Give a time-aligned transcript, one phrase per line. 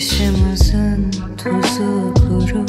[0.00, 2.66] Taşımızın tuzu kuru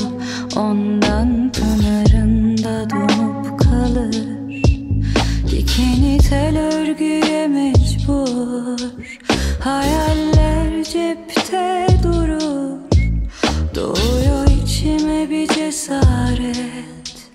[0.56, 4.16] Ondan pınarında donup kalır.
[5.52, 8.80] Dikeni tel örgüye mecbur
[9.60, 12.80] Hayaller cepte durur.
[13.76, 17.30] Doğuyor içime bir cesaret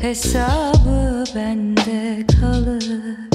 [0.00, 3.33] Hesabı bende kalır.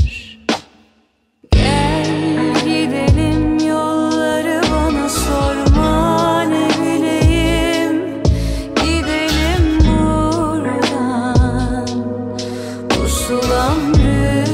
[13.29, 14.48] Pusulam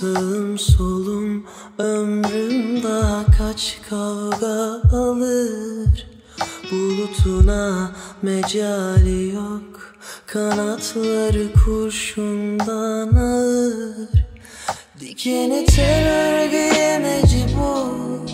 [0.00, 1.46] sağım solum
[1.78, 6.06] Ömrüm daha kaç kavga alır?
[6.70, 7.92] Bulutuna
[8.22, 9.94] mecali yok
[10.26, 14.08] Kanatları kurşundan ağır.
[15.00, 18.28] Dikeni tel örgüye mecbur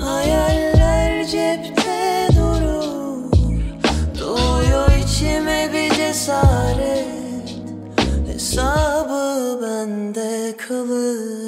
[0.00, 3.32] Hayaller cepte durur.
[4.20, 7.06] Doğuyor içime bir cesaret
[8.26, 8.85] Hesabı
[10.58, 11.45] bende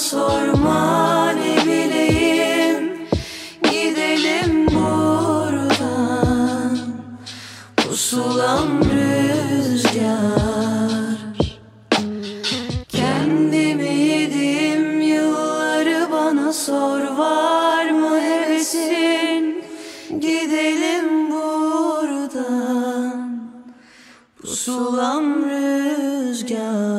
[0.00, 3.08] sorma ne bileyim.
[3.62, 6.08] Gidelim buradan.
[7.76, 10.00] Pusulam rüzgar.
[12.88, 19.64] Kendimi yediğim yılları bana sor Var mı hevesin?
[20.20, 22.70] Gidelim buradan.
[24.42, 26.89] Pusulam rüzgar